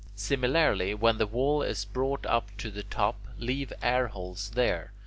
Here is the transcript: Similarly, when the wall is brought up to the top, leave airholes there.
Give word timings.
Similarly, 0.15 0.95
when 0.95 1.19
the 1.19 1.27
wall 1.27 1.61
is 1.61 1.85
brought 1.85 2.25
up 2.25 2.47
to 2.57 2.71
the 2.71 2.81
top, 2.81 3.17
leave 3.37 3.71
airholes 3.83 4.49
there. 4.55 4.93